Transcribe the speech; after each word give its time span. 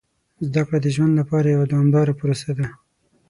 زده 0.45 0.61
کړه 0.67 0.77
د 0.81 0.87
ژوند 0.95 1.13
لپاره 1.19 1.47
یوه 1.55 1.65
دوامداره 1.71 2.13
پروسه 2.19 2.51
ده. 2.59 2.67